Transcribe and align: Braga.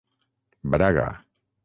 Braga. 0.71 1.07